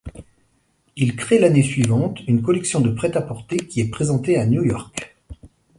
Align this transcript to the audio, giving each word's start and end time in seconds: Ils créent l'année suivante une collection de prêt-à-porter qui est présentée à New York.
Ils 0.95 1.15
créent 1.15 1.37
l'année 1.37 1.61
suivante 1.61 2.21
une 2.27 2.41
collection 2.41 2.81
de 2.81 2.89
prêt-à-porter 2.89 3.57
qui 3.57 3.81
est 3.81 3.89
présentée 3.91 4.35
à 4.39 4.47
New 4.47 4.63
York. 4.63 5.15